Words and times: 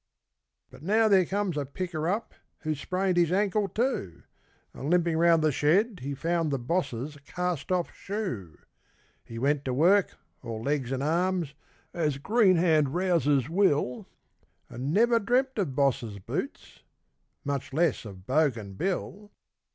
But 0.71 0.81
now 0.81 1.07
there 1.07 1.25
comes 1.27 1.57
a 1.57 1.63
picker 1.63 2.09
up 2.09 2.33
who 2.61 2.73
sprained 2.73 3.17
his 3.17 3.31
ankle, 3.31 3.67
too, 3.67 4.23
And 4.73 4.89
limping 4.89 5.15
round 5.15 5.43
the 5.43 5.51
shed 5.51 5.99
he 6.01 6.15
found 6.15 6.49
the 6.49 6.57
Boss's 6.57 7.17
cast 7.23 7.71
off 7.71 7.93
shoe. 7.93 8.57
He 9.23 9.37
went 9.37 9.63
to 9.65 9.75
work, 9.75 10.17
all 10.41 10.63
legs 10.63 10.91
and 10.91 11.03
arms, 11.03 11.53
as 11.93 12.17
green 12.17 12.55
hand 12.55 12.95
rousers 12.95 13.47
will, 13.47 14.07
And 14.71 14.91
never 14.91 15.19
dreamed 15.19 15.51
of 15.57 15.75
Boss's 15.75 16.17
boots 16.17 16.81
much 17.45 17.71
less 17.71 18.03
of 18.03 18.25
Bogan 18.25 18.75
Bill. 18.77 19.29